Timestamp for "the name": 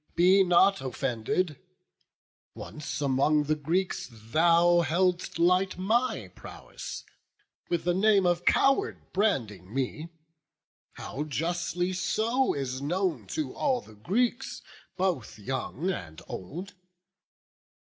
7.83-8.25